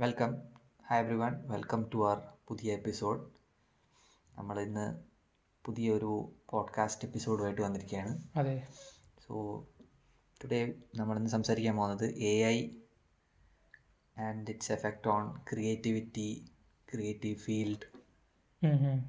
[0.00, 0.36] Welcome
[0.90, 3.20] hi everyone welcome to our പുതിയ episode
[4.38, 5.00] നമ്മൾ ഇന്ന്
[5.64, 8.18] പുതിയൊരു പോഡ്കാസ്റ്റ് എപ്പിസോഡുമായിട്ട് വന്നിരിക്കുകയാണ്.
[8.36, 8.62] അതെ.
[9.26, 9.64] സോ
[10.44, 12.68] ടുഡേ നമ്മളിന്ന് സംസാരിക്കാൻ പോകുന്നത് A I
[14.18, 16.44] and its effect on creativity
[16.94, 17.86] creative field.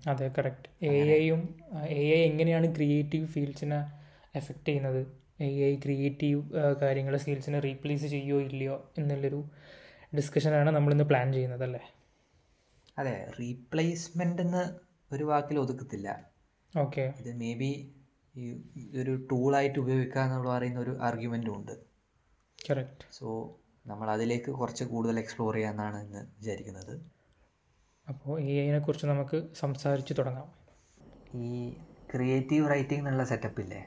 [0.10, 1.56] അതെ കറക്റ്റ് എ ഐയും
[1.88, 3.80] എ ഐ എങ്ങനെയാണ് ക്രിയേറ്റീവ് ഫീൽഡ്സിനെ
[4.36, 5.08] എഫക്റ്റ് ചെയ്യുന്നത്?
[5.44, 9.44] എ ഐ ക്രിയേറ്റീവ് കാര്യങ്ങളെ സ്കിൽസിനെ റീപ്ലേസ് ചെയ്യുമോ ഇല്ലയോ എന്നുള്ളൊരു
[10.16, 11.84] ഡിസ്കഷനാണ് നമ്മളിന്ന് പ്ലാൻ ചെയ്യുന്നത് അല്ലേ
[12.97, 14.64] അതെ റീപ്ലേസ്മെന്റ് എന്ന്
[15.14, 16.10] ഒരു വാക്കിൽ ഒതുക്കത്തില്ല.
[16.78, 17.14] ഓക്കെ.
[17.19, 17.71] ഇത് മേ ബി
[18.36, 18.46] ഈ
[19.01, 21.71] ഒരു ടൂളായിട്ട് ഉപയോഗിക്കുക എന്നുള്ള പറയുന്ന ഒരു ആർഗ്യുമെന്റും ഉണ്ട്.
[22.70, 23.06] കറക്റ്റ്.
[23.11, 23.28] സോ
[23.87, 26.93] നമ്മൾ അതിലേക്ക് കുറച്ച് കൂടുതൽ എക്സ്പ്ലോർ ചെയ്യാമെന്നാണ് ഇന്ന് വിചാരിക്കുന്നത്.
[28.07, 30.47] അപ്പോൾ എ ഐനെ കുറിച്ച് നമുക്ക് സംസാരിച്ച് തുടങ്ങാം.
[31.36, 31.73] ഈ
[32.14, 33.81] ക്രിയേറ്റീവ് റൈറ്റിംഗ് എന്നുള്ള സെറ്റപ്പ് ഇല്ലേ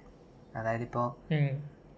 [0.54, 1.06] അതായത് ഇപ്പോൾ.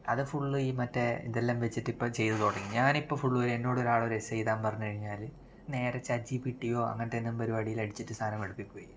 [0.05, 2.69] അത് ഫുള്ള് ഈ മറ്റേ ഇതെല്ലാം വെച്ചിട്ട് ഇപ്പം ചെയ്തു തുടങ്ങി.
[2.75, 5.23] ഞാനിപ്പോൾ ഫുള്ള് ഒരു എന്നോട് ഒരാൾ ഒരു എസ് എഴുതാൻ പറഞ്ഞു കഴിഞ്ഞാൽ
[5.69, 8.97] നേരെ ചജ്ജി പിട്ടിയോ അങ്ങനത്തെ എന്തെങ്കിലും പരിപാടിയിൽ അടിച്ചിട്ട് സാധനം എടുപ്പിക്കുകയും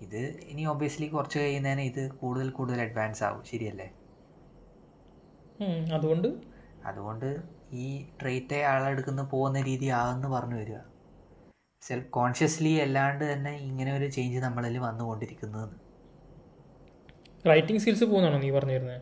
[0.00, 3.44] ഇത് ഇനി ഒബ്വിയസ്ലി കുറച്ച് കഴിയുന്നതിന് ഇത് കൂടുതൽ കൂടുതൽ അഡ്വാൻസ് ആവും.
[3.44, 3.88] ശരിയല്ലേ.
[5.92, 6.28] അതുകൊണ്ട്?
[6.84, 7.28] അതുകൊണ്ട്
[7.72, 7.86] ഈ
[8.20, 10.78] ട്രേറ്റ് ആളെടുക്കുന്ന പോകുന്ന രീതി ആകുമെന്ന് പറഞ്ഞു വരിക.
[11.82, 15.78] സെൽഫ് കോൺഷ്യസ്ലി അല്ലാണ്ട് തന്നെ ഇങ്ങനെ ഒരു ചേഞ്ച് നമ്മളിൽ വന്നുകൊണ്ടിരിക്കുന്നതെന്ന്
[17.44, 18.98] റൈറ്റിംഗ് സ്കിൽസ് പോകുന്നതാണോ നീ പറഞ്ഞിരുന്നത്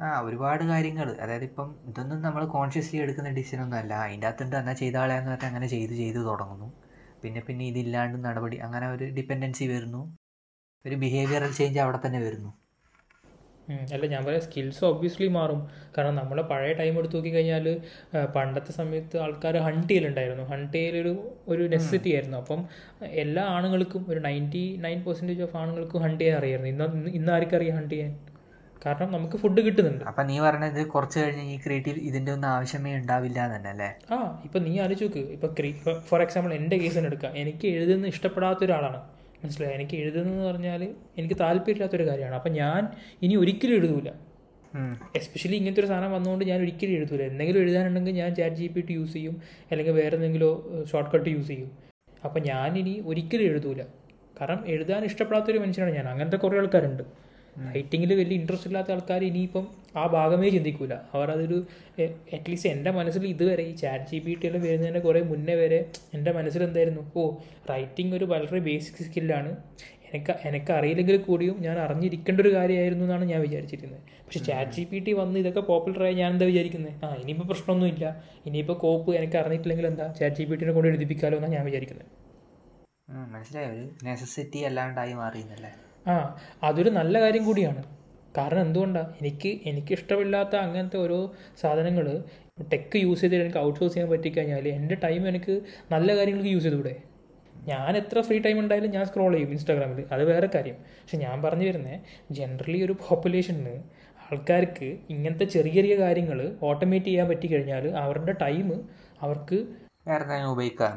[0.00, 3.94] ആ ഒരുപാട് കാര്യങ്ങൾ അതായത് ഇപ്പം ഇതൊന്നും നമ്മൾ കോൺഷ്യസ്ലി എടുക്കുന്ന ഡിസിഷൻ ഒന്നും അല്ല.
[4.04, 6.68] അതിന്റെ അകത്തുണ്ട് എന്നാ ചെയ്താളെന്ന് പറഞ്ഞാൽ അങ്ങനെ ചെയ്ത് ചെയ്ത് തുടങ്ങുന്നു.
[7.22, 10.02] പിന്നെ പിന്നെ ഇതില്ലാണ്ട് നടപടി അങ്ങനെ ഒരു ഡിപ്പെൻഡൻസി വരുന്നു.
[10.84, 12.50] ഒരു ബിഹേവിയറൽ ചേഞ്ച് അവിടെ തന്നെ വരുന്നു.
[13.94, 15.60] അല്ല ഞാൻ പറയാം സ്കിൽസ് ഒബ്വിയസ്ലി മാറും.
[15.96, 17.66] കാരണം നമ്മളെ പഴയ ടൈം എടുത്ത് നോക്കിക്കഴിഞ്ഞാൽ
[18.36, 20.44] പണ്ടത്തെ സമയത്ത് ആൾക്കാർ ഹണ്ട് ചെയ്യലുണ്ടായിരുന്നു.
[20.52, 21.14] ഹണ്ട് ചെയ്യലൊരു
[21.48, 22.38] ഒരു നെസസിറ്റി ആയിരുന്നു.
[22.42, 22.62] അപ്പം
[23.24, 26.72] എല്ലാ ആണുങ്ങൾക്കും ഒരു നയന്റി നയൻ പെർസെന്റേജ് ഓഫ് ആണുങ്ങൾക്കും ഹണ്ട് ചെയ്യാൻ അറിയായിരുന്നു.
[26.74, 28.10] ഇന്ന് ഇന്ന് ആർക്കും ആർക്കറിയാം ഹണ്ട് ചെയ്യാൻ.
[28.84, 30.02] കാരണം നമുക്ക് ഫുഡ് കിട്ടുന്നുണ്ട്.
[30.10, 33.88] അപ്പം നീ പറഞ്ഞത് കുറച്ച് കഴിഞ്ഞ് ഈ ക്രിയേറ്റീവ് ഇതിന്റെ ഒന്നും ആവശ്യമേ ഉണ്ടാവില്ല തന്നെ അല്ലേ?
[34.14, 35.22] ആ ഇപ്പം നീ ആലോചിച്ച് നോക്ക്.
[35.36, 37.32] ഇപ്പം ഫോർ എക്സാമ്പിൾ എന്റെ കേസ് തന്നെ എടുക്കാം.
[37.42, 39.00] എനിക്ക് എഴുതുന്ന ഇഷ്ടപ്പെടാത്ത ഒരാളാണ്
[39.44, 39.74] മനസ്സിലായി?
[39.74, 42.34] എനിക്ക് എഴുതുന്നതെന്ന് പറഞ്ഞാൽ എനിക്ക് താല്പര്യമില്ലാത്തൊരു കാര്യമാണ്.
[42.34, 42.88] അപ്പം ഞാൻ
[43.22, 44.08] ഇനി ഒരിക്കലും എഴുതൂല.
[45.16, 47.22] എസ്പെഷ്യലി ഇങ്ങനത്തെ ഒരു സാധനം വന്നുകൊണ്ട് ഞാൻ ഒരിക്കലും എഴുതൂല.
[47.22, 49.42] എന്തെങ്കിലും എഴുതാനുണ്ടെങ്കിൽ ഞാൻ chat G P T use ചെയ്യും.
[49.70, 51.70] അല്ലെങ്കിൽ വേറെ എന്തെങ്കിലും ഷോർട്ട് കട്ട് യൂസ് ചെയ്യും.
[52.24, 53.82] അപ്പം ഞാനിനി ഒരിക്കലും എഴുതൂല.
[54.40, 56.08] കാരണം എഴുതാൻ ഇഷ്ടപ്പെടാത്തൊരു മനുഷ്യനാണ് ഞാൻ.
[56.08, 57.02] അങ്ങനത്തെ കുറേ ആൾക്കാരുണ്ട്.
[57.66, 59.64] റൈറ്റിങ്ങിൽ വലിയ ഇൻട്രസ്റ്റ് ഇല്ലാത്ത ആൾക്കാർ ഇനിയിപ്പം
[60.00, 60.94] ആ ഭാഗമേ ചിന്തിക്കൂല.
[61.14, 61.58] അവർ അതൊരു
[62.36, 65.80] അറ്റ്ലീസ്റ്റ് എന്റെ മനസ്സിൽ ഇതുവരെ ഈ ചാറ്റ് ജി പി ടി എല്ലാം വരുന്നതിന് കുറേ മുന്നേ വരെ
[66.16, 67.24] എന്റെ മനസ്സിൽ എന്തായിരുന്നു ഓ
[67.72, 69.50] റൈറ്റിംഗ് ഒരു വളരെ ബേസിക് സ്കില്ലാണ്
[70.08, 74.98] എനിക്ക് എനിക്ക് അറിയില്ലെങ്കിൽ കൂടിയും ഞാൻ അറിഞ്ഞിരിക്കേണ്ട ഒരു കാര്യമായിരുന്നു എന്നാണ് ഞാൻ വിചാരിച്ചിരുന്നത് പക്ഷേ ചാറ്റ് ജി പി
[75.06, 78.06] ടി വന്ന് ഇതൊക്കെ പോപ്പുലറായി ഞാൻ എന്താ വിചാരിക്കുന്നത് ആ ഇനിയിപ്പോൾ പ്രശ്നമൊന്നുമില്ല.
[78.48, 80.06] ഇനിയിപ്പോൾ കോപ്പ് എനിക്ക് അറിഞ്ഞിട്ടില്ലെങ്കിൽ എന്താ?
[80.20, 82.08] ചാറ്റ് ജി പി ടിനെ കൊണ്ട് എഴുതിപ്പിക്കാമല്ലോ എന്നാണ് ഞാൻ വിചാരിക്കുന്നത്
[83.34, 83.68] മനസ്സിലായോ.
[83.74, 85.70] ഒരു നെസസിറ്റി അല്ലാണ്ടായി മാറിയെന്നല്ലേ?
[86.08, 86.16] ആ
[86.62, 87.82] അതൊരു നല്ല കാര്യം കൂടിയാണ്.
[88.38, 91.18] കാരണം എന്തുകൊണ്ടാണ് എനിക്ക് എനിക്കിഷ്ടമില്ലാത്ത അങ്ങനത്തെ ഓരോ
[91.62, 92.06] സാധനങ്ങൾ
[92.72, 95.54] ടെക്ക് യൂസ് ചെയ്തിട്ട് എനിക്ക് ഔട്ട്സോഴ്സ് ചെയ്യാൻ പറ്റിക്കഴിഞ്ഞാൽ എന്റെ ടൈം എനിക്ക്
[95.92, 96.94] നല്ല കാര്യങ്ങൾക്ക് യൂസ് ചെയ്തുകൂടെ?
[97.68, 100.76] ഞാൻ എത്ര ഫ്രീ ടൈം ഉണ്ടായാലും ഞാൻ സ്ക്രോൾ ചെയ്യും ഇൻസ്റ്റാഗ്രാമിൽ അത് വേറെ കാര്യം.
[101.00, 101.98] പക്ഷെ ഞാൻ പറഞ്ഞു വരുന്നത്
[102.32, 103.74] ജനറലി ഒരു പോപ്പുലേഷന്
[104.26, 108.68] ആൾക്കാർക്ക് ഇങ്ങനത്തെ ചെറിയ ചെറിയ കാര്യങ്ങൾ ഓട്ടോമേറ്റ് ചെയ്യാൻ പറ്റിക്കഴിഞ്ഞാൽ അവരുടെ ടൈം
[109.22, 109.58] അവർക്ക്
[110.08, 110.94] വേറെ ഉപയോഗിക്കാൻ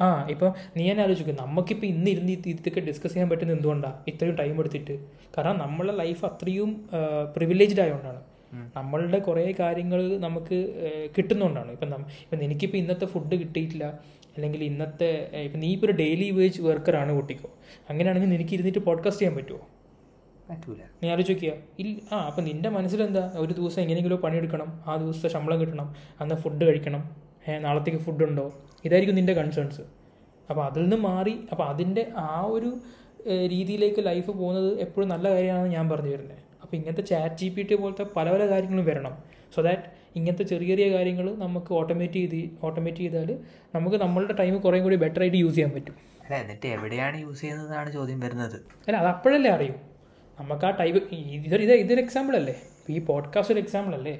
[0.00, 1.36] ആ ഇപ്പോൾ നീ തന്നെ ആലോചിക്കും.
[1.40, 4.94] നമുക്കിപ്പോൾ ഇന്ന് ഇരുന്ന് ഇതൊക്കെ ഡിസ്കസ് ചെയ്യാൻ പറ്റുന്നത് എന്തുകൊണ്ടാണ് ഇത്രയും ടൈം എടുത്തിട്ട്.
[5.38, 6.88] കാരണം നമ്മളെ ലൈഫ് അത്രയും
[7.36, 8.20] പ്രിവിലേജ്ഡ് ആയതുകൊണ്ടാണ്
[8.76, 10.58] നമ്മളുടെ കുറേ കാര്യങ്ങൾ നമുക്ക്
[11.18, 11.88] കിട്ടുന്നതുകൊണ്ടാണ് ഇപ്പം
[12.22, 13.84] ഇപ്പം എനിക്കിപ്പോൾ ഇന്നത്തെ ഫുഡ് കിട്ടിയിട്ടില്ല.
[14.36, 17.50] അല്ലെങ്കിൽ ഇന്നത്തെ ഇപ്പം നീ ഇപ്പോൾ ഒരു ഡെയിലി വേജ് വർക്കറാണ് കുട്ടിക്കോ.
[17.90, 19.60] അങ്ങനെയാണെങ്കിൽ നിനക്ക് ഇരുന്നിട്ട് പോഡ്കാസ്റ്റ് ചെയ്യാൻ പറ്റുമോ
[20.50, 20.76] പറ്റൂല.
[21.02, 23.32] നീ ആലോചിക്കുക ഇല്ല ആ അപ്പം നിന്റെ മനസ്സിലെന്താ?
[23.36, 24.80] ഒരു ദിവസം എങ്ങനെയെങ്കിലും പണിയെടുക്കണം.
[24.86, 25.94] ആ ദിവസത്തെ ശമ്പളം കിട്ടണം.
[26.20, 27.02] അന്ന് ഫുഡ് കഴിക്കണം.
[27.62, 28.52] നാളത്തേക്ക് ഫുഡ് ഉണ്ടോ?
[28.84, 29.82] ഇതായിരിക്കും നിന്റെ കൺസേൺസ്
[30.50, 32.70] അപ്പോൾ അതിൽ നിന്ന് മാറി അപ്പോൾ അതിന്റെ ആ ഒരു
[33.52, 37.74] രീതിയിലേക്ക് ലൈഫ് പോകുന്നത് എപ്പോഴും നല്ല കാര്യമാണെന്ന് ഞാൻ പറഞ്ഞു വരുന്നത് അപ്പോൾ ഇങ്ങനത്തെ ചാറ്റ് ജി പി ടി
[37.74, 39.14] പോലത്തെ പല പല കാര്യങ്ങളും വരണം.
[39.54, 43.30] സോ ദാറ്റ് ഇങ്ങനത്തെ ചെറിയ ചെറിയ കാര്യങ്ങൾ നമുക്ക് ഓട്ടോമേറ്റ് ചെയ്ത് ഓട്ടോമേറ്റ് ചെയ്താൽ
[43.74, 45.96] നമുക്ക് നമ്മളുടെ ടൈം കുറേ കൂടി ബെറ്റർ ആയിട്ട് യൂസ് ചെയ്യാൻ പറ്റും.
[46.24, 48.56] അല്ല എന്നിട്ട് എവിടെയാണ് യൂസ് ചെയ്യുന്നതാണ് ചോദ്യം വരുന്നത്?
[48.86, 49.74] അല്ല അത് അപ്പോഴല്ലേ അറിയൂ.
[50.38, 51.00] നമുക്ക് ആ ടൈപ്പ്
[51.46, 52.56] ഇതൊരു ഇത് ഇതൊരു എക്സാമ്പിൾ അല്ലേ?
[52.94, 54.14] ഈ പോഡ്കാസ്റ്റ് ഒരു എക്സാമ്പിൾ അല്ലേ?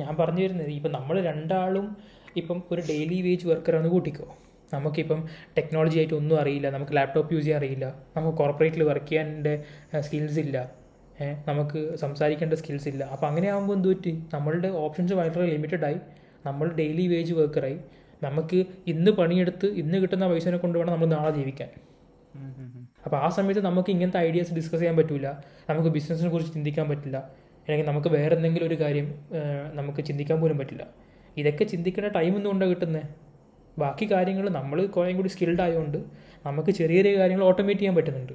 [0.00, 1.86] ഞാൻ പറഞ്ഞു വരുന്നത് ഇപ്പം നമ്മൾ രണ്ടാളും
[2.42, 4.26] ഇപ്പം ഒരു ഡെയിലി വേജ് വർക്കറാണ് കൂട്ടിക്കോ.
[4.74, 5.20] നമുക്കിപ്പം
[5.56, 7.86] ടെക്നോളജി ആയിട്ട് ഒന്നും അറിയില്ല നമുക്ക് ലാപ്ടോപ്പ് യൂസ് ചെയ്യാൻ അറിയില്ല
[8.16, 9.54] നമുക്ക് കോർപ്പറേറ്റിൽ വർക്ക് ചെയ്യാന്റെ
[10.06, 10.56] സ്കിൽസ് ഇല്ല
[11.48, 13.02] നമുക്ക് സംസാരിക്കേണ്ട സ്കിൽസ് ഇല്ല.
[13.14, 14.12] അപ്പോൾ അങ്ങനെ ആകുമ്പോൾ എന്ത് പറ്റി?
[14.34, 15.98] നമ്മളുടെ ഓപ്ഷൻസ് വളരെ ലിമിറ്റഡ് ആയി.
[16.46, 17.78] നമ്മൾ ഡെയിലി വേജ് വർക്കറായി
[18.22, 18.58] നമുക്ക്
[18.92, 21.70] ഇന്ന് പണിയെടുത്ത് ഇന്ന് കിട്ടുന്ന പൈസനെ കൊണ്ട് വേണം നമ്മൾ നാളെ ജീവിക്കാൻ.
[23.04, 25.28] അപ്പോൾ ആ സമയത്ത് നമുക്ക് ഇങ്ങനത്തെ ഐഡിയാസ് ഡിസ്കസ് ചെയ്യാൻ പറ്റില്ല
[25.70, 27.18] നമുക്ക് ബിസിനസ്സിനെ കുറിച്ച് ചിന്തിക്കാൻ പറ്റില്ല.
[27.64, 29.06] അല്ലെങ്കിൽ നമുക്ക് വേറെ എന്തെങ്കിലും ഒരു കാര്യം
[29.78, 30.84] നമുക്ക് ചിന്തിക്കാൻ പോലും പറ്റില്ല.
[31.36, 33.28] ഇതൊക്കെ ചിന്തിക്കേണ്ട ടൈം ഉണ്ടോ കിട്ടുന്നത്
[33.78, 35.98] ബാക്കി കാര്യങ്ങൾ നമ്മൾ കുറേ കൂടി സ്കിൽഡ് ആയതുകൊണ്ട്
[36.46, 38.32] നമുക്ക് ചെറിയ ചെറിയ കാര്യങ്ങൾ ഓട്ടോമേറ്റ് ചെയ്യാൻ പറ്റുന്നുണ്ട്.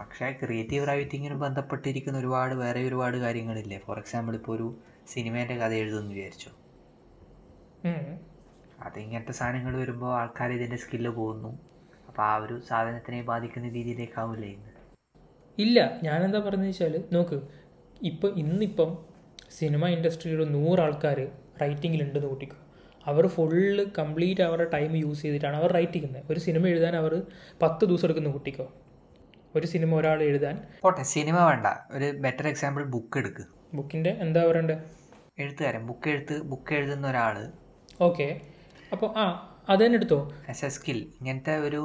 [0.00, 3.78] പക്ഷേ ക്രിയേറ്റീവ് റൈറ്റിങ്ങിന് ബന്ധപ്പെട്ടിരിക്കുന്ന ഒരുപാട് വേറെ ഒരുപാട് കാര്യങ്ങളില്ലേ?
[3.78, 4.76] ഫോർ എക്സാമ്പിൾ ഇപ്പോൾ ഒരു
[5.08, 6.50] സിനിമേന്റെ കഥ എഴുതുമെന്ന് വിചാരിച്ചു?
[8.82, 11.58] അതിങ്ങനത്തെ സാധനങ്ങൾ വരുമ്പോൾ ആൾക്കാർ ഇതിന്റെ സ്കില്ല് പോകുന്നു.
[12.08, 14.70] അപ്പോൾ ആ ഒരു സാധനത്തിനെ ബാധിക്കുന്ന രീതിയിലേക്കാവില്ലേ ഇന്ന്?
[15.58, 16.00] ഇല്ല.
[16.02, 17.40] ഞാനെന്താ പറഞ്ഞതെന്ന് വെച്ചാൽ നോക്ക്.
[18.02, 19.07] ഇപ്പം ഇന്നിപ്പം
[19.56, 21.18] സിനിമ ഇൻഡസ്ട്രിയിൽ നൂറ് ആൾക്കാർ
[21.62, 22.58] റൈറ്റിങ്ങിലുണ്ടെന്ന് കൂട്ടിക്കോ.
[23.10, 26.24] അവർ ഫുള്ള് കംപ്ലീറ്റ് അവരുടെ ടൈം യൂസ് ചെയ്തിട്ടാണ് അവർ റൈറ്റ് ചെയ്യുന്നത്.
[26.32, 27.12] ഒരു സിനിമ എഴുതാൻ അവർ
[27.62, 28.66] പത്ത് ദിവസം എടുക്കുന്ന കുട്ടിക്കോ.
[29.56, 31.66] ഒരു സിനിമ ഒരാൾ എഴുതാൻ പോട്ടെ സിനിമ വേണ്ട.
[31.96, 33.44] ഒരു ബെറ്റർ എക്സാമ്പിൾ ബുക്ക് എടുക്ക്.
[33.74, 34.76] ബുക്കിന്റെ എന്താ പറയണ്ടേ?
[35.38, 37.36] എഴുത്തുകാരൻ ബുക്ക് എഴുത്ത് ബുക്ക് എഴുതുന്ന ഒരാൾ
[38.08, 38.26] ഓക്കെ.
[38.92, 39.24] അപ്പോൾ ആ
[39.72, 40.18] അത് തന്നെ എടുത്തോ?
[40.50, 41.80] ആസ് എ സ്കിൽ ഇങ്ങനത്തെ ഒരു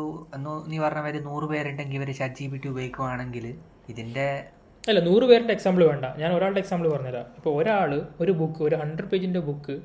[0.71, 3.45] നീ പറഞ്ഞ മാതിരി നൂറ് പേരുണ്ടെങ്കിൽ ഇവർ ചാറ്റ് ജി ബി ടി ഉപയോഗിക്കുവാണെങ്കിൽ
[3.91, 4.27] ഇതിന്റെ
[4.89, 6.05] അല്ല നൂറ് പേരുടെ എക്സാമ്പിൾ വേണ്ട.
[6.21, 7.27] ഞാൻ ഒരാളുടെ എക്സാമ്പിൾ പറഞ്ഞുതരാം.
[7.37, 7.91] ഇപ്പോൾ ഒരാൾ
[8.23, 9.75] ഒരു ബുക്ക് ഒരു ഹൺഡ്രഡ് പേജിന്റെ ബുക്ക്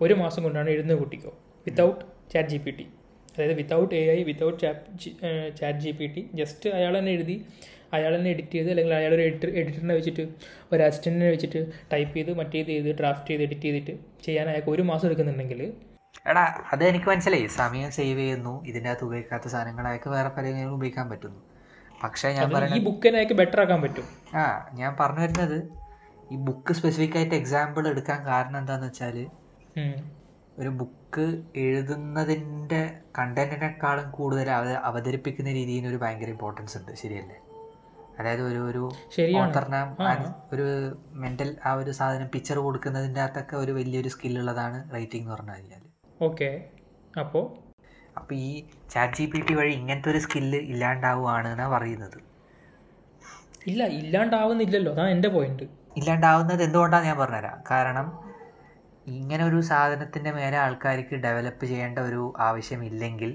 [0.00, 1.32] ഒരു മാസം കൊണ്ടാണ് എഴുതുന്ന കുട്ടിക്കോ?
[1.66, 2.00] Without
[2.32, 2.86] chat G P T
[3.34, 4.60] അതായത് without A I without
[5.58, 7.36] chat G P T just അയാൾ തന്നെ എഴുതി
[7.96, 10.24] അയാൾ തന്നെ എഡിറ്റ് ചെയ്ത് അല്ലെങ്കിൽ അയാളൊരു എഡിറ്റർ എഡിറ്ററിനെ വെച്ചിട്ട്
[10.72, 11.60] ഒരു അസിസ്റ്റന്റിനെ വെച്ചിട്ട്
[11.92, 13.94] ടൈപ്പ് ചെയ്ത് മറ്റേത് ചെയ്ത് ഡ്രാഫ്റ്റ് ചെയ്ത് എഡിറ്റ് ചെയ്തിട്ട്
[14.26, 15.60] ചെയ്യാൻ അയാൾക്ക് ഒരു മാസം എടുക്കുന്നുണ്ടെങ്കിൽ
[16.30, 17.46] എടാ അത് എനിക്ക് മനസ്സിലായി.
[17.60, 18.54] സമയം സേവ് ചെയ്യുന്നു.
[18.70, 20.30] ഇതിന്റെ അകത്ത് ഉപയോഗിക്കാത്ത സാധനങ്ങൾ അയാൾക്ക് വേറെ
[20.76, 21.40] ഉപയോഗിക്കാൻ പറ്റുന്നു.
[22.02, 24.06] പക്ഷേ ഞാൻ ഈ പറയുന്നത് ബുക്കിനെ അയാൾക്ക് ബെറ്റർ ആക്കാൻ പറ്റും.
[24.36, 24.44] ആ
[24.74, 25.58] ഞാൻ പറഞ്ഞു വരുന്നത്
[26.32, 29.16] ഈ ബുക്ക് സ്പെസിഫിക് ആയിട്ട് എക്സാമ്പിൾ എടുക്കാൻ കാരണം എന്താണെന്ന് വെച്ചാൽ
[30.58, 31.24] ഒരു ബുക്ക്
[31.56, 32.82] എഴുതുന്നതിന്റെ
[33.18, 36.92] കണ്ടന്റിനേക്കാളും കൂടുതൽ അവ അവതരിപ്പിക്കുന്ന രീതിയിൽ ഒരു ഭയങ്കര ഇമ്പോർട്ടൻസ് ഉണ്ട്.
[36.94, 37.36] ശരിയല്ലേ?
[38.18, 38.82] അതായത് ഒരു ഒരു
[39.40, 39.80] ഓത്തറിനെ
[40.52, 40.66] ഒരു
[41.14, 45.82] മെന്റൽ ആ ഒരു സാധനം പിക്ചർ കൊടുക്കുന്നതിന്റെ അകത്തൊക്കെ ഒരു വലിയൊരു സ്കില്ലുള്ളതാണ് റൈറ്റിംഗ് എന്ന് പറഞ്ഞു കഴിഞ്ഞാൽ
[46.20, 46.48] ഓക്കെ
[47.14, 47.44] അപ്പോൾ
[48.18, 52.18] അപ്പോൾ ഈ ചാറ്റ് ജി പി ടി വഴി ഇങ്ങനത്തെ ഒരു സ്കില്ല് ഇല്ലാണ്ടാവുകയാണ് എന്നാണ് പറയുന്നത്?
[53.66, 54.92] ഇല്ല ഇല്ലാണ്ടാവുന്നില്ലല്ലോ.
[54.92, 55.66] അതാണ് എന്റെ പോയിന്റ്
[55.98, 57.58] ഇല്ലാണ്ടാവുന്നത് എന്തുകൊണ്ടാണ് ഞാൻ പറഞ്ഞുതരാം?
[57.70, 58.06] കാരണം
[59.06, 63.30] ഇങ്ങനെ ഒരു സാധനത്തിന്റെ മേലെ ആൾക്കാർക്ക് ഡെവലപ്പ് ചെയ്യേണ്ട ഒരു ആവശ്യമില്ലെങ്കിൽ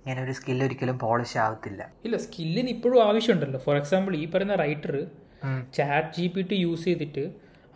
[0.00, 1.80] ഇങ്ങനെ ഒരു സ്കില്ല് ഒരിക്കലും പോളിഷ് ആവത്തില്ല.
[2.04, 3.60] ഇല്ല സ്കില്ലിന് ഇപ്പോഴും ആവശ്യമുണ്ടല്ലോ.
[3.60, 4.94] ഫോർ എക്സാമ്പിൾ ഈ പറയുന്ന writer
[5.74, 7.24] chat G P T use ചെയ്തിട്ട്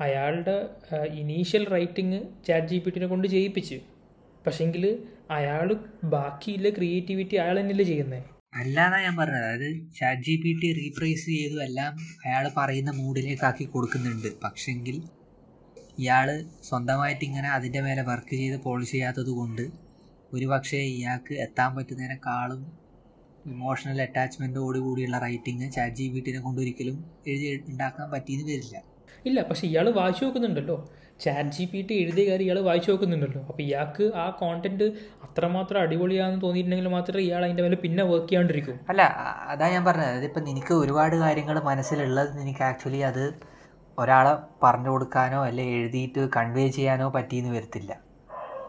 [0.00, 0.56] അയാളുടെ
[1.22, 3.78] initial writing chat G P ടിനെ കൊണ്ട് ചെയ്യിപ്പിച്ച്.
[4.46, 4.84] പക്ഷെങ്കിൽ
[5.30, 5.68] അയാൾ
[6.04, 8.22] ബാക്കിയില്ല ക്രിയേറ്റിവിറ്റി അയാൾ തന്നെയല്ലേ ചെയ്യുന്നത്
[8.60, 9.44] അല്ലാതെ ഞാൻ പറഞ്ഞത്.
[9.44, 9.68] അതായത്
[9.98, 11.92] chat G P T rephrase ചെയ്തു എല്ലാം
[12.26, 14.28] അയാൾ പറയുന്ന മൂഡിലേക്കാക്കി കൊടുക്കുന്നുണ്ട്.
[14.44, 14.96] പക്ഷെങ്കിൽ
[15.98, 16.28] ഇയാൾ
[16.68, 19.64] സ്വന്തമായിട്ട് ഇങ്ങനെ അതിന്റെ മേലെ വർക്ക് ചെയ്ത് പോളിഷ് ചെയ്യാത്തത് കൊണ്ട്
[20.32, 22.62] ഒരു പക്ഷേ ഇയാൾക്ക് എത്താൻ പറ്റുന്നതിനേക്കാളും
[23.46, 28.76] ഇമോഷണൽ അറ്റാച്ച്മെന്റോട് കൂടിയുള്ള റൈറ്റിംഗ് ചാറ്റ് ജി പി ടിനെ കൊണ്ടൊരിക്കലും എഴുതി ഉണ്ടാക്കാൻ പറ്റിയെന്ന് വരില്ല.
[29.26, 30.76] ഇല്ല പക്ഷെ ഇയാൾ വായിച്ചു നോക്കുന്നുണ്ടല്ലോ.
[31.20, 33.40] ചാറ്റ് ജി പി ടി എഴുതിയ കാര്യം ഇയാൾ വായിച്ചു നോക്കുന്നുണ്ടല്ലോ.
[33.40, 34.84] അപ്പോൾ ഇയാൾക്ക് ആ കോണ്ടന്റ്
[35.24, 38.80] അത്രമാത്രം അടിപൊളിയാണെന്ന് തോന്നിയിട്ടുണ്ടെങ്കിൽ മാത്രമേ ഇയാൾ അതിന്റെ മേലെ പിന്നെ വർക്ക് ചെയ്യാണ്ടിരിക്കും.
[38.88, 39.02] അല്ല
[39.48, 40.16] അതാ ഞാൻ പറഞ്ഞത്.
[40.16, 43.34] അതിപ്പോൾ നിനക്ക് ഒരുപാട് കാര്യങ്ങൾ മനസ്സിലുള്ളത് നിനക്ക് ആക്ച്വലി അത്
[43.98, 47.92] ഒരാളെ പറഞ്ഞു കൊടുക്കാനോ അല്ലെ എഴുതിയിട്ട് കൺവേ ചെയ്യാനോ പറ്റിയെന്ന് വരത്തില്ല.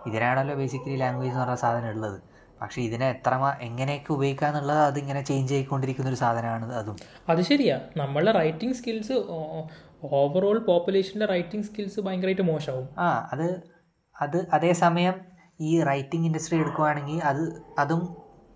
[0.07, 2.35] ഇതിനാണല്ലോ ബേസിക്കലി ലാംഗ്വേജ് എന്ന് പറഞ്ഞ സാധനം ഉള്ളത്.
[2.61, 6.95] പക്ഷേ ഇതിനെ എത്ര എങ്ങനെയൊക്കെ ഉപയോഗിക്കുക എന്നുള്ളത് അതിങ്ങനെ ചേഞ്ച് ആയിക്കൊണ്ടിരിക്കുന്ന ഒരു സാധനമാണ് അതും.
[7.29, 7.79] അത് ശരിയാ.
[7.97, 9.11] നമ്മളെ റൈറ്റിംഗ് സ്കിൽസ്
[10.13, 13.47] ഓവറോൾ പോപ്പുലേഷന്റെ റൈറ്റിംഗ് സ്കിൽസ് ഭയങ്കരമായിട്ട് മോശമാവും ആ അത്
[14.15, 15.15] അത് അതേസമയം
[15.59, 17.43] ഈ റൈറ്റിംഗ് ഇൻഡസ്ട്രി എടുക്കുവാണെങ്കിൽ അത്
[17.79, 18.03] അതും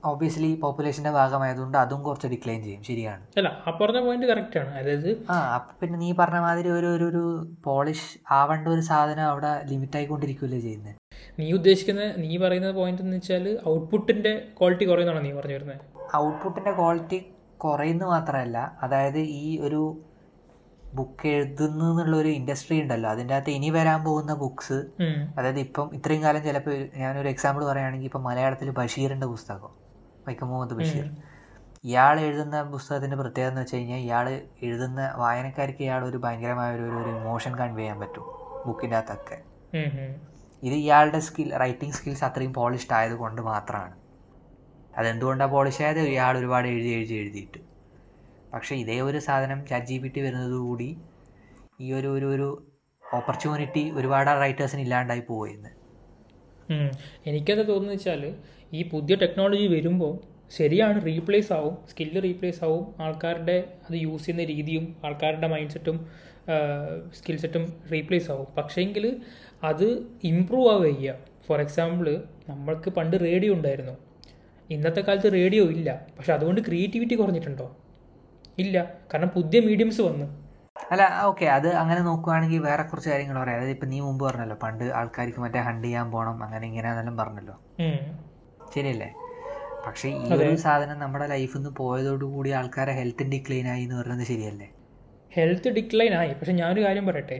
[0.03, 2.81] ഓബിയസ്ലി പോപ്പുലേഷന്റെ ഭാഗമായതുകൊണ്ട് അതും കുറച്ച് ഡിക്ലൈൻ ചെയ്യും.
[2.83, 3.23] ശരിയാണ്.
[3.37, 7.23] അല്ല ആ പറഞ്ഞ പോയിന്റ് കറക്റ്റാണ് അതായത് ആ അപ്പം പിന്നെ നീ പറഞ്ഞ മാതിരി ഒരു ഒരു ഒരു
[7.63, 10.95] പോളിഷ് ആവേണ്ട ഒരു സാധനം അവിടെ ലിമിറ്റ് ആയിക്കൊണ്ടിരിക്കുകയല്ലേ ചെയ്യുന്നത്
[11.39, 15.83] നീ ഉദ്ദേശിക്കുന്ന നീ പറയുന്ന പോയിന്റ് എന്ന് വെച്ചാൽ ഔട്ട്പുട്ടിന്റെ ക്വാളിറ്റി കുറയുന്നതാണോ നീ പറഞ്ഞു വരുന്നത്
[16.19, 17.19] ഔട്ട്പുട്ടിന്റെ ക്വാളിറ്റി
[17.59, 19.81] കുറയുന്നു മാത്രമല്ല അതായത് ഈ ഒരു
[20.97, 23.09] ബുക്ക് എഴുതുന്നു എന്നുള്ള ഒരു ഇൻഡസ്ട്രി ഉണ്ടല്ലോ.
[23.09, 24.77] അതിന്റെ അകത്ത് ഇനി വരാൻ പോകുന്ന ബുക്സ്
[25.37, 29.73] അതായത് ഇപ്പം ഇത്രയും കാലം ചിലപ്പോൾ ഞാനൊരു എക്സാമ്പിൾ പറയുകയാണെങ്കിൽ ഇപ്പം മലയാളത്തിൽ ബഷീറിന്റെ പുസ്തകം
[30.27, 31.05] വൈക്കം മുഹമ്മദ് ബഷീർ.
[31.83, 34.25] ഇയാൾ എഴുതുന്ന പുസ്തകത്തിന്റെ പ്രത്യേകത എന്ന് വെച്ച് കഴിഞ്ഞാൽ ഇയാൾ
[34.67, 38.25] എഴുതുന്ന വായനക്കാർക്ക് ഇയാൾ ഒരു ഭയങ്കരമായ ഒരു ഒരു ഇമോഷൻ കൺവേ ചെയ്യാൻ പറ്റും
[38.65, 39.37] ബുക്കിന്റെ അകത്തൊക്കെ.
[40.63, 43.95] ഇത് ഇയാളുടെ സ്കിൽ റൈറ്റിംഗ് സ്കിൽസ് അത്രയും പോളിഷ്ഡ് ആയതുകൊണ്ട് മാത്രമാണ്.
[44.93, 46.01] അതെന്തുകൊണ്ടാണ് പോളിഷ് ആയത്?
[46.13, 47.59] ഇയാൾ ഒരുപാട് എഴുതി എഴുതി എഴുതിയിട്ട്.
[48.53, 50.97] പക്ഷേ ഇതേ ഒരു സാധനം ചാറ്റ് ജി പി ടി വരുന്നതോടുകൂടി
[51.81, 52.47] ഈ ഒരു ഒരു ഒരു
[53.15, 55.71] ഓപ്പർച്യൂണിറ്റി ഒരുപാട് റൈറ്റേഴ്സിന് ഇല്ലാണ്ടായി പോവുകയെന്ന്
[57.25, 58.35] എനിക്കത് തോന്നുന്നു വെച്ചാൽ
[58.73, 60.19] ഈ പുതിയ ടെക്നോളജി വരുമ്പോൾ
[60.57, 66.07] ശരിയാണ് റീപ്ലേസ് ആവും സ്കില്ല് റീപ്ലേസ് ആവും ആൾക്കാരുടെ അത് യൂസ് ചെയ്യുന്ന രീതിയും ആൾക്കാരുടെ മൈൻഡ് സെറ്റും
[67.13, 68.47] സ്കിൽ സെറ്റും റീപ്ലേസ് ആവും.
[68.57, 69.21] പക്ഷേങ്കിൽ
[69.63, 69.87] അത്
[70.23, 71.15] ഇമ്പ്രൂവ് ആവുക ചെയ്യുക
[71.47, 73.95] ഫോർ എക്സാമ്പിൾ നമ്മൾക്ക് പണ്ട് റേഡിയോ ഉണ്ടായിരുന്നു.
[74.69, 76.07] ഇന്നത്തെ കാലത്ത് റേഡിയോ ഇല്ല.
[76.17, 77.67] പക്ഷെ അതുകൊണ്ട് ക്രിയേറ്റിവിറ്റി കുറഞ്ഞിട്ടുണ്ടോ?
[78.63, 78.77] ഇല്ല.
[79.11, 80.27] കാരണം പുതിയ മീഡിയംസ് വന്നു.
[80.91, 83.57] അല്ല ഓക്കെ അത് അങ്ങനെ നോക്കുവാണെങ്കിൽ വേറെ കുറച്ച് കാര്യങ്ങൾ പറയാം.
[83.57, 87.55] അതായത് ഇപ്പം നീ മുമ്പ് പറഞ്ഞല്ലോ പണ്ട് ആൾക്കാർക്ക് മറ്റേ ഹണ്ട് ചെയ്യാൻ പോകണം അങ്ങനെ ഇങ്ങനെ എന്നെല്ലാം പറഞ്ഞല്ലോ.
[88.75, 89.09] ശരിയല്ലേ?
[89.85, 94.67] പക്ഷേ ഈ ഒരു സാധനം നമ്മുടെ ലൈഫിൽ നിന്ന് പോയതോടുകൂടി ആൾക്കാരെ ഹെൽത്ത് ഡിക്ലൈൻ ആയി എന്ന് പറയുന്നത് ശരിയല്ലേ?
[95.35, 96.33] ഹെൽത്ത് ഡിക്ലൈൻ ആയി.
[96.33, 97.39] പക്ഷെ ഞാനൊരു കാര്യം പറയട്ടെ.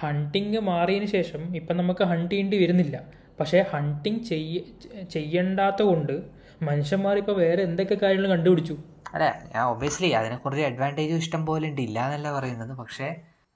[0.00, 2.96] ഹണ്ടിങ് മാറിയതിന് ശേഷം ഇപ്പം നമുക്ക് ഹണ്ട് ചെയ്യേണ്ടി വരുന്നില്ല.
[3.40, 4.60] പക്ഷേ ഹണ്ടിങ് ചെയ്യ
[5.10, 6.12] ചെയ്യണ്ടാത്ത കൊണ്ട്
[6.62, 8.76] മനുഷ്യന്മാർ ഇപ്പോൾ വേറെ എന്തൊക്കെ കാര്യങ്ങൾ കണ്ടുപിടിച്ചു?
[9.14, 12.72] അല്ല ഞാൻ ഒബ്വിയസ്ലി അതിനെക്കുറിച്ച് അഡ്വാന്റേജും ഇഷ്ടം പോലെ ഉണ്ട് ഇല്ല എന്നല്ല പറയുന്നത്.
[12.82, 13.08] പക്ഷേ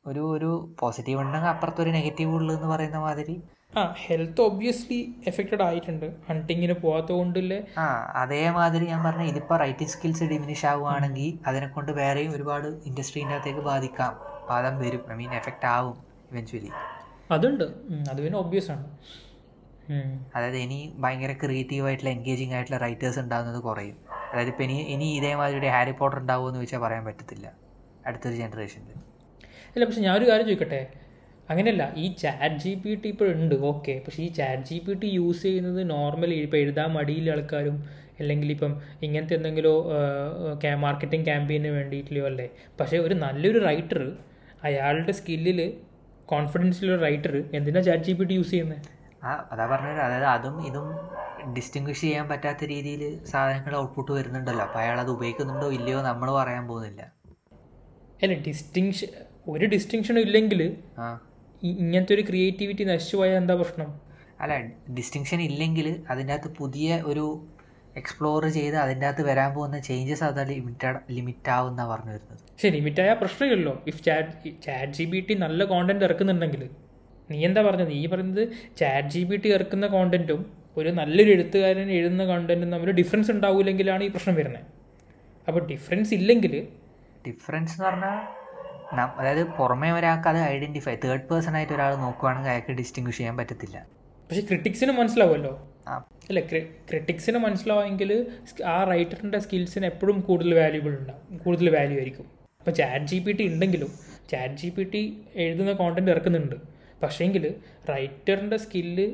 [0.04, 0.50] ഒരു ഒരു
[0.80, 3.36] പോസിറ്റീവ് ഉണ്ടെങ്കിൽ അപ്പുറത്തൊരു നെഗറ്റീവ് ഉള്ളു എന്ന് പറയുന്ന മാതിരി.
[3.78, 4.98] ആ ഹെൽത്ത് ഒബ്വിയസ്ലി
[5.30, 6.06] എഫക്റ്റഡ് ആയിട്ടുണ്ട്.
[6.28, 7.86] ഹണ്ടിങ്ങിന് പോകാത്ത കൊണ്ടല്ലേ ആ
[8.22, 14.14] അതേമാതിരി ഞാൻ പറഞ്ഞ ഇതിപ്പോൾ റൈറ്റിംഗ് സ്കിൽസ് ഡിമിനിഷ് ആവുകയാണെങ്കിൽ അതിനെക്കൊണ്ട് വേറെയും ഒരുപാട് ഇൻഡസ്ട്രീന്റെ അകത്തേക്ക് ബാധിക്കാം.
[14.50, 15.02] ബാധം വരും.
[15.12, 15.96] ഐ മീൻ എഫക്റ്റ് ആവും
[16.30, 16.70] ഇവൻച്വലി
[17.30, 17.64] അതുണ്ട്.
[18.10, 18.86] അത് പിന്നെ ഒബ്വിയസ് ആണ്.
[20.36, 23.96] അതായത് ഇനി ഭയങ്കര ക്രിയേറ്റീവ് ആയിട്ടുള്ള എൻഗേജിങ് ആയിട്ടുള്ള റൈറ്റേഴ്സ് ഉണ്ടാകുന്നത് കുറയും.
[24.30, 27.46] അതായത് ഇപ്പം ഇനി ഇനി ഇതേമാതിരി ഒരു ഹാരി പോട്ടർ ഉണ്ടാവുമെന്ന് ചോദിച്ചാൽ പറയാൻ പറ്റത്തില്ല.
[28.06, 28.96] അടുത്തൊരു ജനറേഷനിൽ
[29.74, 30.80] അല്ല പക്ഷെ ഞാനൊരു കാര്യം ചോദിക്കട്ടെ?
[31.48, 35.08] അങ്ങനെയല്ല ഈ ചാറ്റ് ജി പി ടി ഇപ്പോൾ ഉണ്ട് ഓക്കെ പക്ഷേ ഈ chat G P T
[35.18, 37.76] use ചെയ്യുന്നത് നോർമലി ഇപ്പോൾ എഴുതാൻ മടിയിലെ ആൾക്കാരും
[38.20, 38.72] അല്ലെങ്കിൽ ഇപ്പം
[39.06, 39.76] ഇങ്ങനത്തെ എന്തെങ്കിലും
[40.84, 42.46] മാർക്കറ്റിംഗ് ക്യാമ്പയിന് വേണ്ടിയിട്ടില്ലയോ അല്ലേ?
[42.78, 44.00] പക്ഷേ ഒരു നല്ലൊരു റൈറ്റർ
[44.68, 45.60] അയാളുടെ സ്കില്ലിൽ
[46.28, 48.80] കോൺഫിഡൻസിലുള്ള റൈറ്റർ എന്തിനാണ് chat G P T use ചെയ്യുന്നത്
[49.22, 50.00] ആ അതാ പറഞ്ഞത്.
[50.00, 50.88] അതായത് അതും ഇതും
[51.56, 54.64] ഡിസ്റ്റിങ്വിഷ് ചെയ്യാൻ പറ്റാത്ത രീതിയിൽ സാധനങ്ങൾ ഔട്ട്പുട്ട് വരുന്നുണ്ടല്ലോ.
[54.64, 57.12] അപ്പോൾ അയാൾ അത് ഉപയോഗിക്കുന്നുണ്ടോ ഇല്ലയോ നമ്മൾ പറയാൻ പോകുന്നില്ല.
[58.22, 59.08] അല്ല ഡിസ്റ്റിങ്ഷൻ
[59.48, 61.20] ഒരു ഡിസ്റ്റിങ്ഷനും ഇല്ലെങ്കിൽ ആ.
[61.62, 64.00] ഇങ്ങനത്തെ ഒരു ക്രിയേറ്റിവിറ്റി നശിച്ചു പോയാൽ എന്താ പ്രശ്നം?
[64.40, 64.58] അല്ല
[64.94, 67.48] ഡിസ്റ്റിങ്ഷൻ ഇല്ലെങ്കിൽ അതിന്റെ അകത്ത് പുതിയ ഒരു
[67.96, 72.38] എക്സ്പ്ലോർ ചെയ്ത് അതിന്റെ അകത്ത് വരാൻ പോകുന്ന ചേഞ്ചസ് അത് ലിമിറ്റഡ് ലിമിറ്റ് ആവുന്ന പറഞ്ഞു വരുന്നത്.
[72.62, 73.82] ശരി ലിമിറ്റായ പ്രശ്നമില്ലല്ലോ.
[73.86, 76.70] If chat chat G P T നല്ല കോണ്ടന്റ് ഇറക്കുന്നുണ്ടെങ്കിൽ
[77.30, 77.90] നീ എന്താ പറഞ്ഞത്?
[77.96, 78.42] നീ പറയുന്നത്
[78.80, 80.40] ചാറ്റ് ജി ബി ടി ഇറക്കുന്ന കോണ്ടന്റും
[80.80, 84.66] ഒരു നല്ലൊരു എഴുത്തുകാരൻ എഴുതുന്ന കോണ്ടന്റും തമ്മിൽ ഡിഫറൻസ് ഉണ്ടാവില്ലെങ്കിലാണ് ഈ പ്രശ്നം വരുന്നത്
[85.48, 86.54] അപ്പോൾ ഡിഫറൻസ് ഇല്ലെങ്കിൽ
[87.28, 88.18] ഡിഫറൻസ് എന്ന് പറഞ്ഞാൽ
[89.20, 93.78] അതായത് പുറമേ ഒരാൾക്ക് അത് ഐഡന്റിഫൈ തേർഡ് പേഴ്സൺ ആയിട്ട് ഒരാൾ നോക്കുവാണെങ്കിൽ അയാൾക്ക് ഡിസ്റ്റിങ്വിഷ് ചെയ്യാൻ പറ്റത്തില്ല.
[94.30, 95.52] പക്ഷേ ക്രിട്ടിക്സിന് മനസ്സിലാവുമല്ലോ?
[96.30, 96.40] അല്ല
[96.90, 98.10] ക്രിട്ടിക്സിന് മനസ്സിലാവുമെങ്കിൽ
[98.74, 102.26] ആ റൈറ്ററിന്റെ സ്കിൽസിന് എപ്പോഴും കൂടുതൽ വാല്യൂബിൾ ഉണ്ടാവും കൂടുതൽ വാല്യൂ ആയിരിക്കും.
[102.60, 103.90] അപ്പോൾ ചാറ്റ് ജി പി ടി ഉണ്ടെങ്കിലും
[104.32, 105.02] ചാറ്റ് ജി പി ടി
[105.44, 106.56] എഴുതുന്ന കോണ്ടന്റ് ഇറക്കുന്നുണ്ട്.
[107.02, 107.44] പക്ഷേങ്കിൽ
[107.90, 109.06] റൈറ്ററിന്റെ സ്കില്ല്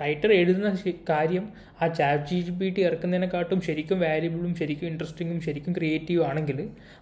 [0.00, 0.70] റൈറ്റർ എഴുതുന്ന
[1.10, 1.44] കാര്യം
[1.82, 6.58] ആ chat G G P T ഇറക്കുന്നതിനെക്കാട്ടും ശരിക്കും വാല്യുബിളും ശരിക്കും ഇൻട്രസ്റ്റിങ്ങും ശരിക്കും ക്രിയേറ്റീവ് ആണെങ്കിൽ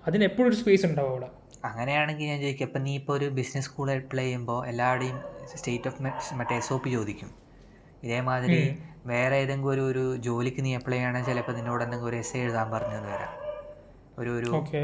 [0.07, 1.29] അതിന് എപ്പോഴും ഒരു സ്പേസ് ഉണ്ടാവും അവിടെ.
[1.65, 5.19] അങ്ങനെയാണെങ്കിൽ ഞാൻ ചോദിക്കും ഇപ്പം നീ ഇപ്പോൾ ഒരു ബിസിനസ് സ്കൂൾ അപ്ലൈ ചെയ്യുമ്പോൾ എല്ലാവരുടെയും
[5.55, 6.03] സ്റ്റേറ്റ് ഓഫ്
[6.41, 7.31] മറ്റേ എസ് ഒ പി ചോദിക്കും.
[8.03, 8.61] ഇതേമാതിരി
[9.11, 13.11] വേറെ ഏതെങ്കിലും ഒരു ഒരു ജോലിക്ക് നീ അപ്ലൈ ചെയ്യണമെങ്കിൽ ചിലപ്പോൾ നിന്നോട് എന്തെങ്കിലും ഒരു എസ് എഴുതാൻ പറഞ്ഞെന്ന്
[13.15, 13.33] വരാം
[14.21, 14.83] ഒരു ഒരു ഓക്കെ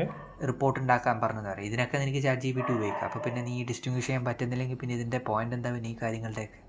[0.49, 1.67] റിപ്പോർട്ട് ഉണ്ടാക്കാൻ പറഞ്ഞതെന്ന് പറയും.
[1.67, 3.05] ഇതിനൊക്കെ എനിക്ക് ചാറ്റ് ജി ബി ടി ഉപയോഗിക്കാം.
[3.05, 6.61] അപ്പോൾ പിന്നെ നീ ഡിസ്റ്റിങ്വിഷ് ചെയ്യാൻ പറ്റുന്നില്ലെങ്കിൽ പിന്നെ ഇതിന്റെ പോയിന്റ് എന്താ പിന്നെ ഈ കാര്യങ്ങളുടെയൊക്കെ?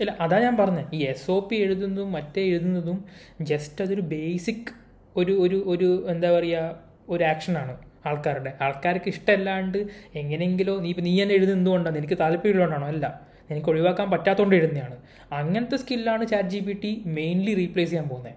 [0.00, 3.04] ഇല്ല അതാ ഞാൻ പറഞ്ഞത് ഈ എസ് ഒ പി എഴുതുന്നതും മറ്റേ എഴുതുന്നതും
[3.50, 4.70] ജസ്റ്റ് അതൊരു ബേസിക്
[5.16, 6.78] ഒരു ഒരു ഒരു എന്താ പറയുക
[7.08, 7.74] ഒരു ആക്ഷനാണ്
[8.06, 8.56] ആൾക്കാരുടെ.
[8.60, 9.78] ആൾക്കാർക്ക് ഇഷ്ടമല്ലാണ്ട്
[10.14, 11.98] എങ്ങനെയെങ്കിലോ നീ ഇപ്പം നീ തന്നെ എഴുതുന്നത് എന്തുകൊണ്ടാണ്?
[11.98, 12.86] എനിക്ക് താല്പര്യമുള്ളതുകൊണ്ടാണോ?
[12.86, 13.26] അല്ല.
[13.50, 14.96] എനിക്ക് ഒഴിവാക്കാൻ പറ്റാത്തതുകൊണ്ട് എഴുതുന്നതാണ്.
[15.30, 18.34] അങ്ങനത്തെ സ്കില്ലാണ് chat G P T mainly replace ചെയ്യാൻ പോകുന്നത്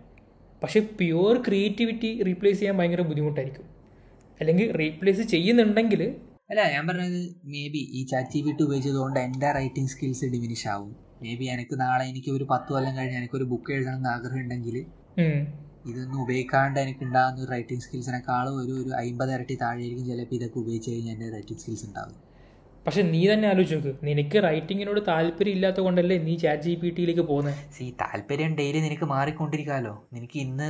[0.63, 3.74] പക്ഷേ പ്യുവർ ക്രിയേറ്റിവിറ്റി റീപ്ലേസ് ചെയ്യാൻ ഭയങ്കര ബുദ്ധിമുട്ടായിരിക്കും.
[4.39, 6.01] അല്ലെങ്കിൽ റീപ്ലേസ് ചെയ്യുന്നുണ്ടെങ്കിൽ
[6.49, 7.19] അല്ല ഞാൻ പറഞ്ഞത്
[7.51, 10.91] മേ ബി ഈ ചാറ്റ് ജി ബി ടി ഉപയോഗിച്ചതുകൊണ്ട് എന്റെ റൈറ്റിംഗ് സ്കിൽസ് ഡിമിനിഷ് ആവും.
[11.21, 14.75] മേ ബി എനിക്ക് നാളെ എനിക്ക് ഒരു പത്ത് കൊല്ലം കഴിഞ്ഞ് എനിക്കൊരു ബുക്ക് എഴുതണം എന്ന് ആഗ്രഹം ഉണ്ടെങ്കിൽ
[15.89, 20.91] ഇതൊന്നും ഉപയോഗിക്കാണ്ട് എനിക്ക് ഉണ്ടാകുന്ന ഒരു റൈറ്റിംഗ് സ്കിൽസിനെക്കാളും ഒരു ഒരു അമ്പത് ഇരട്ടി താഴെയായിരിക്കും ചിലപ്പോൾ ഇതൊക്കെ ഉപയോഗിച്ച്
[20.91, 22.19] കഴിഞ്ഞാൽ എന്റെ റൈറ്റിംഗ് സ്കിൽസ് ഉണ്ടാകും
[22.85, 23.91] പക്ഷെ നീ തന്നെ ആലോചിച്ച് നോക്ക്.
[24.07, 29.07] നിനക്ക് റൈറ്റിങ്ങിനോട് താല്പര്യം ഇല്ലാത്ത കൊണ്ടല്ലേ നീ ചാറ്റ് ജി പി ടിയിലേക്ക് പോകുന്നത് സി താല്പര്യം ഡെയിലി നിനക്ക്
[29.13, 30.69] മാറിക്കൊണ്ടിരിക്കാമല്ലോ നിനക്ക് ഇന്ന്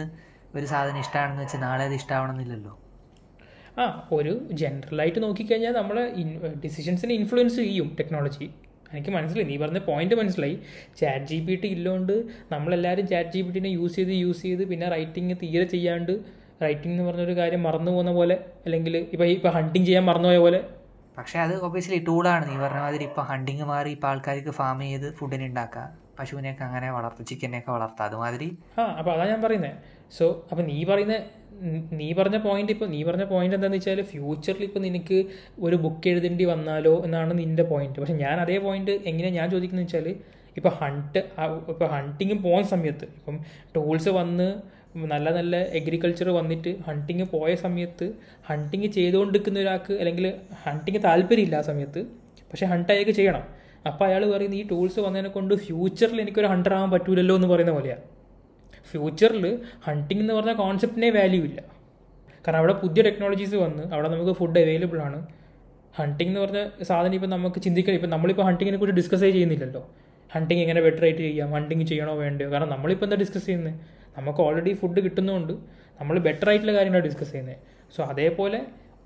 [0.55, 2.73] ഒരു സാധനം ഇഷ്ടമാണെന്ന് വെച്ചാൽ നാളെ അത് ഇഷ്ടമാവണമെന്നില്ലല്ലോ
[3.81, 3.85] ആ
[4.17, 6.03] ഒരു ജനറലായിട്ട് നോക്കിക്കഴിഞ്ഞാൽ നമ്മളെ
[6.65, 8.45] ഡിസിഷൻസിനെ ഇൻഫ്ലുവൻസ് ചെയ്യും ടെക്നോളജി
[8.91, 9.47] എനിക്ക് മനസ്സിലായി.
[9.51, 10.55] നീ പറഞ്ഞ പോയിന്റ് മനസ്സിലായി.
[10.99, 12.13] ചാറ്റ് ജി പി ടി ഇല്ലോണ്ട്
[12.53, 16.13] നമ്മളെല്ലാവരും ചാറ്റ് ജി പി ടിനെ യൂസ് ചെയ്ത് യൂസ് ചെയ്ത് പിന്നെ റൈറ്റിംഗ് തീരെ ചെയ്യാണ്ട്
[16.63, 20.61] റൈറ്റിംഗ് എന്ന് പറഞ്ഞൊരു കാര്യം മറന്നു പോകുന്ന പോലെ അല്ലെങ്കിൽ ഇപ്പം ഇപ്പം ഹണ്ടിങ് ചെയ്യാൻ മറന്നുപോയ പോലെ.
[21.17, 25.45] പക്ഷേ അത് ഒബ്വിയസ്ലി ടൂളാണ് നീ പറഞ്ഞ മാതിരി ഇപ്പോൾ ഹണ്ടിങ് മാറി ഇപ്പോൾ ആൾക്കാർക്ക് ഫാം ചെയ്ത് ഫുഡിന്
[26.19, 28.05] പശുവിനെയൊക്കെ അങ്ങനെ വളർത്തും ചിക്കനെയൊക്കെ വളർത്താം.
[28.05, 29.75] അതുമാതിരി ആ അപ്പോൾ അതാ ഞാൻ പറയുന്നത്
[30.11, 31.15] സോ അപ്പോൾ നീ പറയുന്ന
[31.99, 35.17] നീ പറഞ്ഞ പോയിന്റ് ഇപ്പോൾ നീ പറഞ്ഞ പോയിന്റ് എന്താണെന്ന് വെച്ചാൽ ഫ്യൂച്ചറിൽ ഇപ്പോൾ നിനക്ക്
[35.59, 40.07] ഒരു ബുക്ക് എഴുതേണ്ടി വന്നാലോ എന്നാണ് നിന്റെ പോയിന്റ് പക്ഷെ ഞാൻ അതേ പോയിന്റ് എങ്ങനെയാണ് ഞാൻ ചോദിക്കുന്നത് വെച്ചാൽ
[40.57, 41.19] ഇപ്പോൾ ഹണ്ട്
[41.69, 43.37] ഇപ്പോൾ ഹണ്ടിങ് പോകുന്ന സമയത്ത് ഇപ്പം
[43.75, 44.47] ടൂൾസ് വന്ന്
[45.13, 48.05] നല്ല നല്ല എഗ്രികൾച്ചർ വന്നിട്ട് ഹണ്ടിങ് പോയ സമയത്ത്
[48.49, 50.27] ഹണ്ടിങ് ചെയ്തുകൊണ്ടിരിക്കുന്ന ഒരാൾക്ക് അല്ലെങ്കിൽ
[50.65, 52.03] ഹണ്ടിങ് താല്പര്യമില്ല ആ സമയത്ത്
[52.51, 53.43] പക്ഷേ ഹണ്ട് ചെയ്യണം.
[53.89, 58.03] അപ്പോൾ അയാൾ പറയുന്നത് ഈ ടൂൾസ് വന്നതിനെ കൊണ്ട് ഫ്യൂച്ചറിൽ എനിക്കൊരു ഹണ്ടർ ആവാൻ പറ്റൂലല്ലോ എന്ന് പറയുന്ന പോലെയാണ്
[58.89, 59.45] ഫ്യൂച്ചറിൽ
[59.87, 61.59] ഹണ്ടിങ് എന്ന് പറഞ്ഞ കോൺസെപ്റ്റിനെ വാല്യൂ ഇല്ല.
[62.45, 65.19] കാരണം അവിടെ പുതിയ ടെക്നോളജീസ് വന്ന് അവിടെ നമുക്ക് ഫുഡ് അവൈലബിൾ ആണ്.
[65.99, 69.81] ഹണ്ടിങ് എന്ന് പറഞ്ഞ സാധനം ഇപ്പം നമുക്ക് ചിന്തിക്കാം ഇപ്പം നമ്മളിപ്പോൾ ഹണ്ടിങ്ങിനെ കുറിച്ച് ഡിസ്കസ് ചെയ്യുന്നില്ലല്ലോ.
[70.31, 72.47] ഹണ്ടിങ് എങ്ങനെ ബെറ്റർ ആയിട്ട് ചെയ്യാം ഹണ്ടിങ് ചെയ്യണോ വേണ്ടയോ?
[72.53, 73.73] കാരണം നമ്മളിപ്പോൾ എന്താ ഡിസ്കസ് ചെയ്യുന്നത്
[74.17, 75.53] നമുക്ക് ഓൾറെഡി ഫുഡ് കിട്ടുന്നതുകൊണ്ട്
[75.99, 77.57] നമ്മൾ ബെറ്റർ ആയിട്ടുള്ള കാര്യങ്ങളാണ് ഡിസ്കസ് ചെയ്യുന്നത്
[77.95, 78.59] സോ അതേപോലെ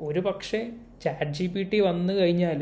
[0.08, 0.60] ഒരു പക്ഷേ
[1.04, 2.62] ചാറ്റ് ജി പി ടി വന്നു കഴിഞ്ഞാൽ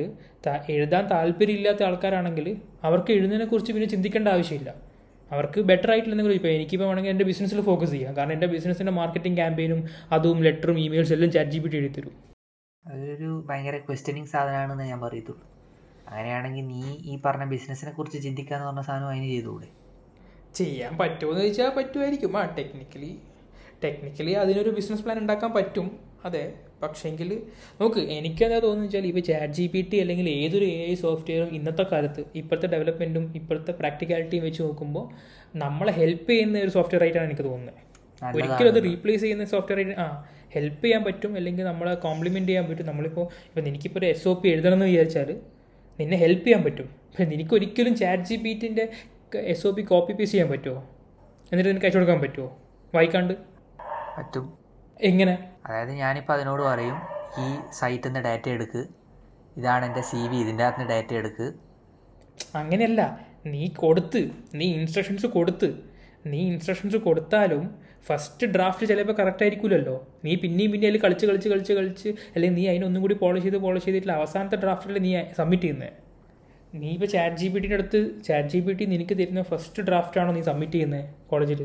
[0.76, 2.48] എഴുതാൻ താല്പര്യമില്ലാത്ത ആൾക്കാരാണെങ്കിൽ
[2.88, 4.70] അവർക്ക് എഴുതുന്നതിനെക്കുറിച്ച് പിന്നെ ചിന്തിക്കേണ്ട ആവശ്യമില്ല.
[5.32, 8.14] അവർക്ക് ബെറ്റർ ആയിട്ടുള്ള എന്തെങ്കിലും ഇപ്പോൾ എനിക്കിപ്പോൾ വേണമെങ്കിൽ എന്റെ ബിസിനസ്സിൽ ഫോക്കസ് ചെയ്യാം.
[8.18, 9.80] കാരണം എന്റെ ബിസിനസ്സിന്റെ മാർക്കറ്റിംഗ് ക്യാമ്പയിനും
[10.16, 12.14] അതും ലെറ്ററും ഇമെയിൽസ് എല്ലാം ചാറ്റ് ജി പി ടി എഴുതി തരും
[12.86, 15.44] അതൊരു ഭയങ്കര ക്വസ്റ്റ്യനിങ് സാധനമാണെന്ന് ഞാൻ പറയത്തുള്ളൂ.
[16.10, 19.68] അങ്ങനെയാണെങ്കിൽ നീ ഈ പറഞ്ഞ ബിസിനസ്സിനെ കുറിച്ച് ചിന്തിക്കാന്ന് പറഞ്ഞ സാധനം അതിന് ചെയ്തുകൂടെ?
[20.60, 23.12] ചെയ്യാൻ പറ്റുമോ എന്ന് ചോദിച്ചാൽ പറ്റുമായിരിക്കും ആ ടെക്നിക്കലി
[23.84, 25.88] ടെക്നിക്കലി അതിനൊരു ബിസിനസ് പ്ലാൻ ഉണ്ടാക്കാൻ പറ്റും.
[26.26, 26.46] അതെ.
[26.82, 27.30] പക്ഷേങ്കിൽ
[27.80, 31.86] നോക്ക് എനിക്കെന്താ തോന്നുന്നു വെച്ചാൽ ഇപ്പോൾ ചാറ്റ് ജി പി ടി അല്ലെങ്കിൽ ഏതൊരു എ ഐ സോഫ്റ്റ്വെയറും ഇന്നത്തെ
[31.92, 35.06] കാലത്ത് ഇപ്പോഴത്തെ ഡെവലപ്മെന്റും ഇപ്പോഴത്തെ പ്രാക്ടിക്കാലിറ്റിയും വെച്ച് നോക്കുമ്പോൾ
[35.56, 37.82] നമ്മളെ ഹെൽപ്പ് ചെയ്യുന്ന ഒരു സോഫ്റ്റ്വെയർ ആയിട്ടാണ് എനിക്ക് തോന്നുന്നത്
[38.36, 40.08] ഒരിക്കലും അത് റീപ്ലേസ് ചെയ്യുന്ന സോഫ്റ്റ്വെയർ ആയിട്ട് ആ
[40.56, 42.86] ഹെൽപ്പ് ചെയ്യാൻ പറ്റും അല്ലെങ്കിൽ നമ്മളെ കോംപ്ലിമെന്റ് ചെയ്യാൻ പറ്റും.
[42.86, 45.30] നമ്മളിപ്പോൾ ഇപ്പോൾ എനിക്കിപ്പോൾ ഒരു എസ് ഒ പി എഴുതണം എന്ന് വിചാരിച്ചാൽ
[46.00, 46.88] നിന്നെ ഹെൽപ്പ് ചെയ്യാൻ പറ്റും.
[47.10, 48.86] പക്ഷേ നിനക്ക് ഒരിക്കലും chat G P ടിന്റെ
[49.54, 50.80] S O P copy paste ചെയ്യാൻ പറ്റുമോ
[51.52, 52.50] എന്നിട്ട് നിനക്ക് അയച്ചു കൊടുക്കാൻ പറ്റുമോ
[52.94, 53.34] വായിക്കാണ്ട്?
[54.18, 54.46] പറ്റും.
[55.06, 55.34] എങ്ങനെ?
[55.66, 56.98] അതായത് ഞാനിപ്പോൾ അതിനോട് പറയും
[57.44, 57.48] ഈ
[57.80, 58.82] സൈറ്റിൽ നിന്ന് ഡാറ്റ എടുക്ക്.
[59.60, 61.48] ഇതാണ് എന്റെ സി വി ഇതിന്റെ അകത്ത് നിന്ന് ഡാറ്റ എടുക്ക്.
[62.62, 63.02] അങ്ങനെയല്ല.
[63.54, 64.22] നീ കൊടുത്ത്
[64.60, 65.70] നീ ഇൻസ്ട്രക്ഷൻസ് കൊടുത്ത്.
[66.32, 67.64] നീ ഇൻസ്ട്രക്ഷൻസ് കൊടുത്താലും
[68.08, 72.66] ഫസ്റ്റ് ഡ്രാഫ്റ്റ് ചിലപ്പോൾ കറക്റ്റ് ആയിരിക്കില്ലല്ലോ നീ പിന്നെയും പിന്നെ അതിൽ കളിച്ച് കളിച്ച് കളിച്ച് കളിച്ച് അല്ലെങ്കിൽ നീ
[72.72, 74.14] അതിനൊന്നും കൂടി പോളിഷ് ചെയ്ത് പോളിഷ് ചെയ്തിട്ടില്ല.
[74.22, 75.94] അവസാനത്തെ ഡ്രാഫ്റ്റിൽ നീ സബ്മിറ്റ് ചെയ്യുന്നത്
[76.74, 80.32] നീ ഇപ്പോൾ ചാറ്റ് ജി പി ടിയുടെ അടുത്ത് ചാറ്റ് ജി പി ടി നിനക്ക് തരുന്ന ഫസ്റ്റ് ഡ്രാഫ്റ്റാണോ
[80.38, 81.62] നീ സബ്മിറ്റ് ചെയ്യുന്നത് കോളേജിൽ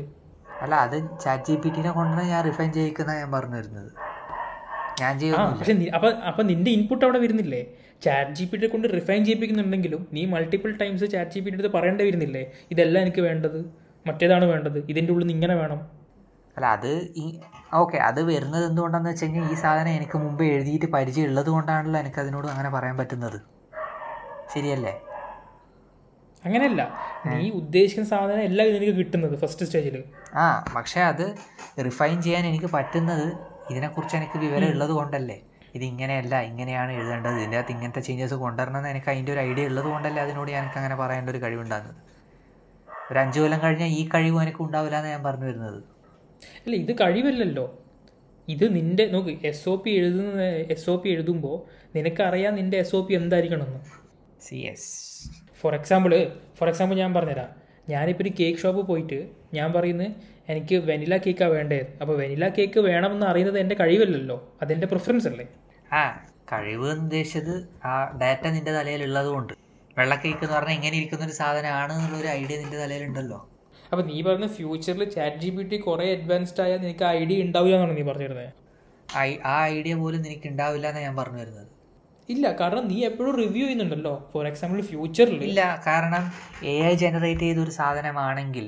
[0.61, 3.89] അല്ല അത് ചാറ്റ് ജി പി ടിനെ കൊണ്ടാണ് ഞാൻ റിഫൈൻ ചെയ്യിക്കുന്ന ഞാൻ പറഞ്ഞു വരുന്നത്
[5.01, 5.13] ഞാൻ
[5.59, 7.61] പക്ഷെ അപ്പൊ അപ്പൊ നിന്റെ ഇൻപുട്ട് അവിടെ വരുന്നില്ലേ?
[8.05, 11.71] ചാറ്റ് ജി പി ടി കൊണ്ട് റിഫൈൻ ചെയ്യിപ്പിക്കുന്നുണ്ടെങ്കിലും നീ multiple times chat G P T അടുത്ത്
[11.77, 12.43] പറയേണ്ടി വരുന്നില്ലേ?
[12.73, 13.59] ഇതെല്ലാം എനിക്ക് വേണ്ടത്.
[14.05, 14.79] മറ്റേതാണ് വേണ്ടത്?
[14.91, 15.79] ഇതിന്റെ ഉള്ളിൽ നിന്ന് ഇങ്ങനെ വേണം.
[16.57, 16.91] അല്ല അത്
[17.23, 17.39] ഈ
[17.73, 22.19] ഓക്കെ അത് വരുന്നത് എന്തുകൊണ്ടാന്ന് വെച്ച് കഴിഞ്ഞാൽ ഈ സാധനം എനിക്ക് മുമ്പ് എഴുതിയിട്ട് പരിചയം ഉള്ളത് കൊണ്ടാണല്ലോ എനിക്ക്
[22.19, 23.39] അതിനോട് അങ്ങനെ പറയാൻ പറ്റുന്നത്.
[24.53, 24.93] ശരിയല്ലേ?
[26.45, 26.81] അങ്ങനെയല്ല.
[27.25, 29.95] നീ ഉദ്ദേശിക്കുന്ന സാധനം എല്ലാം എനിക്ക് കിട്ടുന്നത് ഫസ്റ്റ് സ്റ്റേജിൽ
[30.43, 30.45] ആ
[30.75, 31.25] പക്ഷേ അത്
[31.87, 33.27] റിഫൈൻ ചെയ്യാൻ എനിക്ക് പറ്റുന്നത്
[33.71, 35.37] ഇതിനെക്കുറിച്ച് എനിക്ക് വിവരം ഉള്ളത് കൊണ്ടല്ലേ.
[35.75, 37.35] ഇത് ഇങ്ങനെയല്ല ഇങ്ങനെയാണ് എഴുതേണ്ടത്.
[37.41, 41.29] ഇതിന്റെ അകത്ത് ഇങ്ങനത്തെ ചേഞ്ചസ് കൊണ്ടുവരണമെന്ന് എനിക്ക് അതിന്റെ ഒരു ഐഡിയ ഉള്ളത് കൊണ്ടല്ലേ അതിനോട് എനിക്ക് അങ്ങനെ പറയേണ്ട
[41.33, 42.01] ഒരു കഴിവുണ്ടാകുന്നത്.
[43.11, 45.79] ഒരു അഞ്ച് കൊല്ലം കഴിഞ്ഞാൽ ഈ കഴിവ് എനിക്ക് ഉണ്ടാവില്ല എന്ന് ഞാൻ പറഞ്ഞു വരുന്നത്.
[46.65, 47.65] അല്ല ഇത് കഴിവല്ലല്ലോ.
[48.47, 50.45] ഇത് നിന്റെ നോക്ക് എസ് ഒ പി എഴുതുന്ന
[50.75, 51.57] എസ് ഒ പി എഴുതുമ്പോൾ
[51.95, 53.81] നിനക്കറിയാം നിന്റെ എസ് ഒ പി എന്തായിരിക്കണമെന്ന്.
[54.45, 54.89] C S
[55.63, 56.13] for example
[56.57, 57.49] for example ഞാൻ പറഞ്ഞുതരാം.
[57.89, 59.17] ഞാനിപ്പോൾ ഒരു കേക്ക് ഷോപ്പ് പോയിട്ട്
[59.53, 60.09] ഞാൻ പറയുന്നത്
[60.49, 64.37] എനിക്ക് വെനില കേക്കാണ് വേണ്ടത് അപ്പോൾ വെനില കേക്ക് വേണമെന്ന് അറിയുന്നത് എന്റെ കഴിവല്ലല്ലോ.
[64.61, 65.45] അതെന്റെ പ്രിഫറൻസ് അല്ലേ?
[65.91, 66.01] ആ
[66.51, 67.53] കഴിവ് എന്ന് ഉദ്ദേശിച്ചത്
[67.85, 69.53] ആ ഡാറ്റ നിന്റെ തലയിൽ ഉള്ളത് കൊണ്ട്
[69.97, 73.39] വെള്ളക്കേക്ക് എന്ന് പറഞ്ഞാൽ ഇങ്ങനെ ഇരിക്കുന്ന ഒരു സാധനമാണ് എന്നുള്ളൊരു ഐഡിയ നിന്റെ തലയിലുണ്ടല്ലോ.
[73.91, 77.97] അപ്പോൾ നീ പറഞ്ഞ ഫ്യൂച്ചറിൽ ചാറ്റ് ജി ബി ടി കുറേ അഡ്വാൻസ്ഡ് ആയാൽ നിനക്ക് ഐഡിയ ഉണ്ടാവില്ല എന്നാണ്
[77.97, 78.49] നീ പറഞ്ഞിരുന്നത്
[79.19, 81.67] ഐ- ആ ഐഡിയ പോലും നിനക്ക് ഉണ്ടാവില്ല എന്ന് ഞാൻ പറഞ്ഞു വരുന്നത്
[82.31, 84.13] ഇല്ല കാരണം നീ എപ്പോഴും റിവ്യൂ ചെയ്യുന്നുണ്ടല്ലോ.
[84.31, 86.23] ഫോർ എക്സാമ്പിൾ ഫ്യൂച്ചറിൽ ഇല്ല കാരണം
[86.71, 88.65] എ ഐ ജനറേറ്റ് ചെയ്ത ഒരു സാധനമാണെങ്കിൽ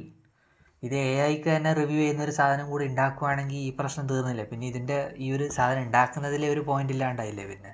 [0.83, 4.43] ഇത് എ ഐക്ക് തന്നെ റിവ്യൂ ചെയ്യുന്ന ഒരു സാധനം കൂടി ഉണ്ടാക്കുവാണെങ്കിൽ ഈ പ്രശ്നം തീർന്നില്ല.
[4.49, 7.71] പിന്നെ ഇതിന്റെ ഈ ഒരു സാധനം ഉണ്ടാക്കുന്നതിലെ ഒരു പോയിന്റ് ഇല്ലാണ്ടായില്ലേ പിന്നെ?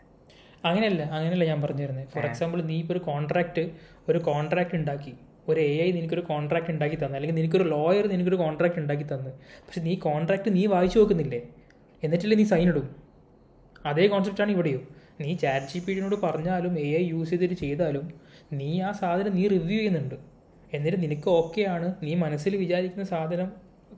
[0.69, 3.63] അങ്ങനെയല്ല അങ്ങനെയല്ല ഞാൻ പറഞ്ഞു തരുന്നത് ഫോർ എക്സാമ്പിൾ നീ ഇപ്പോൾ ഒരു കോൺട്രാക്റ്റ്
[4.09, 5.13] ഒരു കോൺട്രാക്റ്റ് ഉണ്ടാക്കി.
[5.49, 7.15] ഒരു എ ഐ നിനക്കൊരു കോൺട്രാക്റ്റ് ഉണ്ടാക്കി തന്നു.
[7.17, 9.31] അല്ലെങ്കിൽ നിനക്കൊരു ലോയർ നിനക്കൊരു കോൺട്രാക്റ്റ് ഉണ്ടാക്കി തന്നു.
[9.65, 11.41] പക്ഷെ നീ കോൺട്രാക്റ്റ് നീ വായിച്ചു നോക്കുന്നില്ലേ?
[12.03, 12.87] എന്നിട്ടല്ലേ നീ സൈൻ ഇടും.
[13.91, 14.83] അതേ കോൺസെപ്റ്റാണ് ഇവിടെയും.
[15.23, 18.05] നീ ചാറ്റ് ജി പി ടിനോട് പറഞ്ഞാലും എ ഐ യൂസ് ചെയ്തിട്ട് ചെയ്താലും
[18.59, 20.17] നീ ആ സാധനം നീ റിവ്യൂ ചെയ്യുന്നുണ്ട്.
[20.73, 21.87] എന്നിട്ട് നിനക്ക് ഓക്കെ ആണ്.
[22.05, 23.49] നീ മനസ്സിൽ വിചാരിക്കുന്ന സാധനം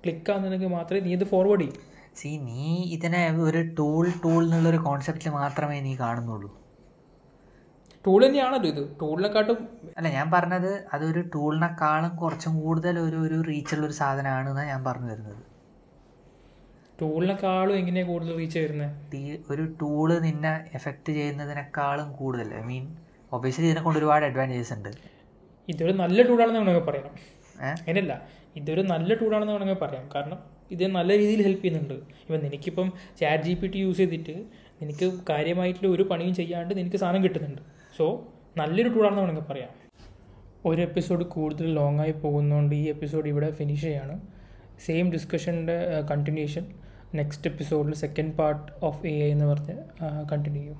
[0.03, 1.75] ക്ലിക്കാകുന്നുണ്ടെങ്കിൽ മാത്രമേ നീ ഇത് ഫോർവേഡ് ചെയ്യൂ.
[2.19, 6.49] സി നീ ഇതിനെ ഒരു ടൂൾ ടൂൾ എന്നുള്ളൊരു കോൺസെപ്റ്റിൽ മാത്രമേ നീ കാണുന്നുള്ളൂ.
[8.05, 8.83] ടൂൾ തന്നെയാണല്ലോ ഇത്.
[9.01, 9.59] ടൂളിനെക്കാട്ടും
[9.97, 15.09] അല്ല ഞാൻ പറഞ്ഞത് അതൊരു ടൂളിനെക്കാളും കുറച്ചും കൂടുതൽ ഒരു ഒരു റീച്ചുള്ള ഒരു സാധനമാണ് എന്നാണ് ഞാൻ പറഞ്ഞു
[15.11, 15.41] വരുന്നത്
[17.01, 22.53] ടൂളിനെക്കാളും എങ്ങനെയാണ് കൂടുതൽ റീച്ച് വരുന്നത് ഒരു ടൂൾ നിന്നെ എഫക്റ്റ് ചെയ്യുന്നതിനേക്കാളും കൂടുതൽ.
[22.53, 22.95] ഐ മീൻ
[23.31, 24.89] ഒബിയസ്ലി ഇതിനെ കൊണ്ട് ഒരുപാട് അഡ്വാന്റേജസ് ഉണ്ട്.
[25.69, 27.09] ഇതൊരു നല്ല ടൂളാണെന്ന് വേണമെങ്കിൽ പറയാം.
[27.61, 28.27] അങ്ങനെയല്ല.
[28.55, 30.09] ഇതൊരു നല്ല ടൂളാണെന്ന് വേണമെങ്കിൽ പറയാം.
[30.15, 30.39] കാരണം
[30.71, 31.93] ഇത് നല്ല രീതിയിൽ ഹെൽപ്പ് ചെയ്യുന്നുണ്ട്.
[31.93, 34.35] ഇപ്പം നിനക്കിപ്പം chat G P T use ചെയ്തിട്ട്
[34.81, 37.61] നിനക്ക് കാര്യമായിട്ടുള്ള ഒരു പണിയും ചെയ്യാണ്ട് നിനക്ക് സാധനം കിട്ടുന്നുണ്ട്.
[37.97, 39.69] സോ നല്ലൊരു ടൂളാണെന്ന് വേണമെങ്കിൽ പറയാം.
[40.65, 44.21] ഒരു എപ്പിസോഡ് കൂടുതൽ ലോങ്ങായി പോകുന്നതുകൊണ്ട് ഈ എപ്പിസോഡ് ഇവിടെ ഫിനിഷ് ചെയ്യാണ്.
[44.85, 46.65] സെയിം ഡിസ്കഷന്റെ കണ്ടിന്യൂഷൻ
[47.15, 49.75] നെക്സ്റ്റ് എപ്പിസോഡിൽ second part of A I എന്ന് പറഞ്ഞ്
[50.31, 50.79] കണ്ടിന്യൂ ചെയ്യും.